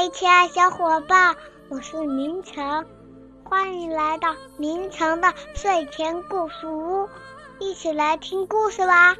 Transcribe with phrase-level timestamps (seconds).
[0.00, 1.36] 嗨，亲爱小伙伴，
[1.68, 2.86] 我是明成，
[3.44, 7.06] 欢迎来到明成的睡前故事屋，
[7.58, 9.14] 一起来听故事吧。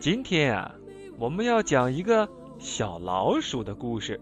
[0.00, 0.74] 今天啊，
[1.16, 2.28] 我们要讲一个
[2.58, 4.20] 小老鼠的故事。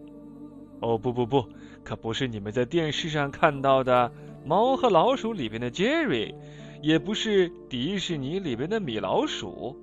[0.82, 1.46] 哦，不不不，
[1.82, 4.12] 可不是你们在电视上看到的
[4.46, 6.34] 《猫和老鼠》里边的 Jerry，
[6.82, 9.74] 也不是迪士尼里边的米老鼠。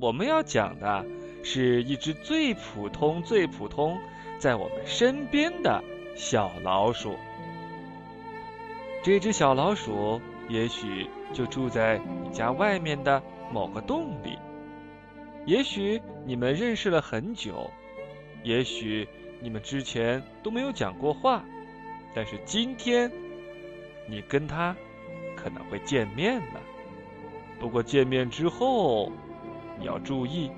[0.00, 1.04] 我们要讲的
[1.42, 3.98] 是一只最普通、最普通，
[4.38, 5.82] 在我们身边的
[6.14, 7.16] 小老鼠。
[9.02, 14.38] 这只小老鼠也许就住在你家外面的某个洞里。
[15.46, 17.70] 也许你们认识了很久，
[18.42, 19.08] 也许
[19.40, 21.42] 你们之前都没有讲过话，
[22.14, 23.10] 但是今天
[24.06, 24.76] 你跟他
[25.36, 26.60] 可能会见面了。
[27.58, 29.10] 不过见面之后，
[29.78, 30.50] 你要注意，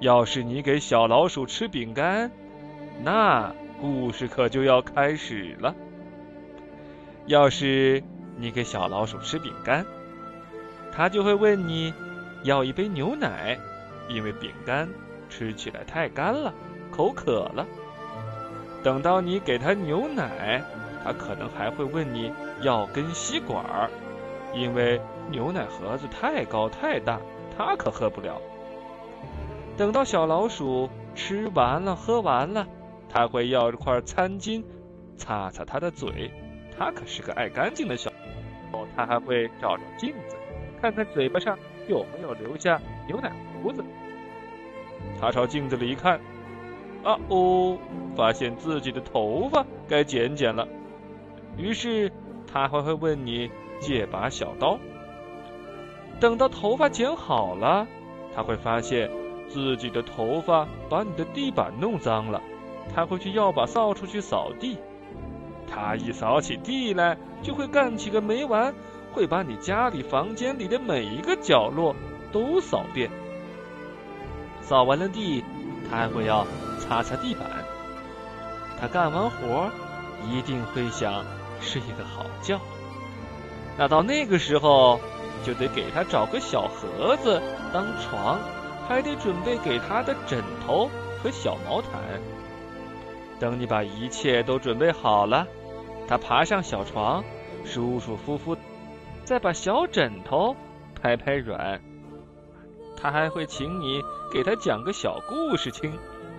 [0.00, 2.30] 要是你给小老鼠吃饼干，
[3.02, 5.74] 那故事可就要开始了。
[7.26, 8.02] 要是
[8.36, 9.84] 你给小老鼠吃饼干，
[10.92, 11.92] 它就会问你
[12.42, 13.58] 要一杯牛奶。
[14.06, 14.86] 因为饼干
[15.30, 16.52] 吃起来太干了，
[16.92, 17.66] 口渴了。
[18.82, 20.62] 等到你给它牛奶，
[21.02, 23.88] 它可能还会问你要根吸管儿，
[24.54, 27.18] 因为牛奶盒子太高太大，
[27.56, 28.38] 它可喝不了。
[29.78, 32.66] 等到小老鼠吃完了喝完了，
[33.14, 34.64] 他会要一块餐巾
[35.16, 36.32] 擦擦他的嘴，
[36.76, 38.10] 他可是个爱干净的小。
[38.72, 40.36] 哦，他还会照照镜子，
[40.82, 43.30] 看看嘴巴上有没有留下牛奶。
[43.62, 43.84] 胡子，
[45.20, 46.18] 他朝镜子里一看，
[47.04, 47.78] 啊哦，
[48.16, 50.66] 发现自己的头发该剪剪了。
[51.56, 52.10] 于是
[52.52, 53.48] 他还会问你
[53.78, 54.76] 借把小刀。
[56.18, 57.86] 等到头发剪好了，
[58.34, 59.08] 他会发现
[59.48, 62.42] 自己的头发把你的地板弄脏了，
[62.92, 64.78] 他会去要把扫帚去扫地。
[65.66, 68.74] 他一扫起地来，就会干起个没完，
[69.12, 71.94] 会把你家里房间里的每一个角落
[72.32, 73.10] 都扫遍。
[74.60, 75.44] 扫完了地，
[75.90, 76.46] 他还会要
[76.80, 77.46] 擦擦地板。
[78.80, 79.70] 他干完活，
[80.30, 81.24] 一定会想
[81.60, 82.60] 睡一个好觉。
[83.76, 85.00] 那到那个时候，
[85.44, 87.42] 就得给他找个小盒子
[87.72, 88.38] 当床，
[88.86, 90.88] 还得准备给他的枕头
[91.22, 92.00] 和小毛毯。
[93.38, 95.46] 等你把一切都准备好了，
[96.06, 97.22] 他爬上小床，
[97.64, 98.56] 舒舒服服，
[99.24, 100.54] 再把小枕头
[101.00, 101.80] 拍拍软。
[102.96, 104.00] 他还会请你
[104.32, 105.92] 给他讲个小故事听，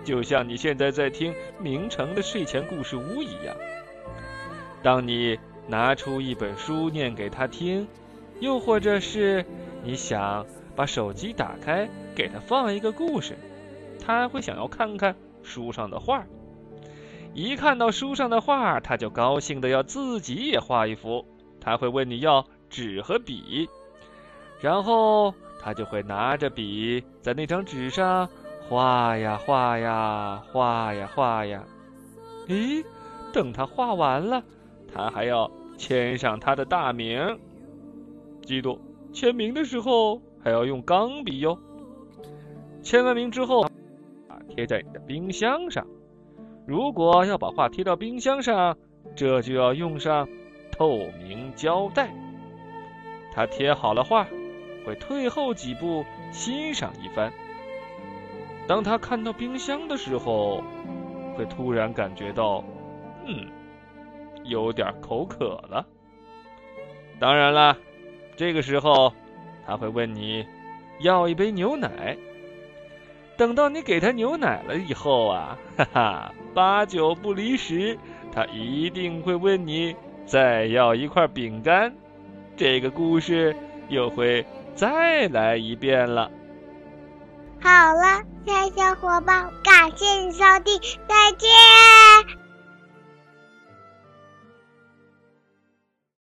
[0.04, 3.54] 就像你现在在听明成的睡前故事屋一样。
[4.82, 7.86] 当你拿出一本书念给他听，
[8.40, 9.44] 又或者是
[9.84, 13.36] 你想把手机打开给他放一个故事，
[14.04, 16.24] 他还会想要看看书上的画。
[17.36, 21.22] 一看到书上的画，他就高兴的要自己也画一幅。
[21.60, 23.68] 他会问你要纸和笔，
[24.60, 25.34] 然后。
[25.58, 28.28] 他就会拿着笔在那张纸上
[28.68, 31.64] 画呀画呀画呀画呀。
[32.46, 32.84] 咦，
[33.32, 34.44] 等他画完了，
[34.94, 37.40] 他还要签上他的大名。
[38.42, 38.78] 记住，
[39.12, 41.58] 签名的时候还要用钢笔哟。
[42.80, 45.84] 签完名之后，啊，贴在你的冰箱上。
[46.66, 48.76] 如果要把画贴到冰箱上，
[49.14, 50.28] 这就要用上
[50.72, 52.12] 透明胶带。
[53.32, 54.26] 他贴好了画。
[54.86, 57.32] 会退后几步欣赏一番。
[58.68, 60.62] 当他看到冰箱的时候，
[61.36, 62.62] 会突然感觉到，
[63.24, 63.48] 嗯，
[64.44, 65.84] 有点口渴了。
[67.18, 67.76] 当然了，
[68.36, 69.12] 这个时候
[69.66, 70.46] 他会问你
[71.00, 72.16] 要一杯牛奶。
[73.36, 77.98] 等到你给他牛奶了以后啊， 哈哈，八九不离十，
[78.32, 81.94] 他一定会问你再要一块饼干。
[82.56, 83.56] 这个故事
[83.88, 84.44] 又会。
[84.76, 86.30] 再来一遍了。
[87.62, 92.45] 好了，亲爱小伙伴，感谢你收听，再见。